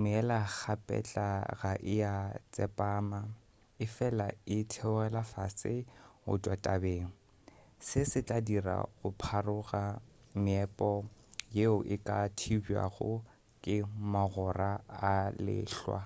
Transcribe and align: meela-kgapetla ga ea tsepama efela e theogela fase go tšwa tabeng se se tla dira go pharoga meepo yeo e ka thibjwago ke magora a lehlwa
meela-kgapetla 0.00 1.26
ga 1.60 1.72
ea 1.94 2.14
tsepama 2.52 3.20
efela 3.84 4.28
e 4.56 4.58
theogela 4.72 5.22
fase 5.32 5.74
go 6.22 6.34
tšwa 6.42 6.56
tabeng 6.64 7.08
se 7.86 8.00
se 8.10 8.20
tla 8.26 8.38
dira 8.48 8.76
go 8.98 9.08
pharoga 9.22 9.84
meepo 10.44 10.90
yeo 11.56 11.76
e 11.94 11.96
ka 12.06 12.18
thibjwago 12.38 13.12
ke 13.64 13.76
magora 14.12 14.72
a 15.12 15.14
lehlwa 15.44 16.00